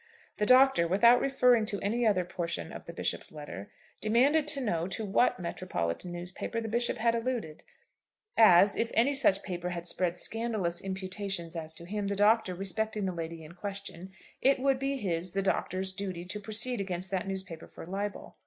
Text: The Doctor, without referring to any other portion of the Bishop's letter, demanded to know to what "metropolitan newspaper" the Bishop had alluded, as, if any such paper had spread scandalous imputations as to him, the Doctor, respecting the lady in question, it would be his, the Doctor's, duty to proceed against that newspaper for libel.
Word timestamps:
The 0.37 0.47
Doctor, 0.47 0.87
without 0.87 1.21
referring 1.21 1.67
to 1.67 1.79
any 1.81 2.07
other 2.07 2.25
portion 2.25 2.73
of 2.73 2.85
the 2.85 2.91
Bishop's 2.91 3.31
letter, 3.31 3.69
demanded 4.01 4.47
to 4.47 4.59
know 4.59 4.87
to 4.87 5.05
what 5.05 5.39
"metropolitan 5.39 6.11
newspaper" 6.11 6.59
the 6.59 6.67
Bishop 6.67 6.97
had 6.97 7.13
alluded, 7.13 7.61
as, 8.35 8.75
if 8.75 8.89
any 8.95 9.13
such 9.13 9.43
paper 9.43 9.69
had 9.69 9.85
spread 9.85 10.17
scandalous 10.17 10.81
imputations 10.81 11.55
as 11.55 11.71
to 11.75 11.85
him, 11.85 12.07
the 12.07 12.15
Doctor, 12.15 12.55
respecting 12.55 13.05
the 13.05 13.11
lady 13.11 13.43
in 13.43 13.51
question, 13.53 14.11
it 14.41 14.57
would 14.57 14.79
be 14.79 14.97
his, 14.97 15.33
the 15.33 15.43
Doctor's, 15.43 15.93
duty 15.93 16.25
to 16.25 16.39
proceed 16.39 16.81
against 16.81 17.11
that 17.11 17.27
newspaper 17.27 17.67
for 17.67 17.85
libel. 17.85 18.37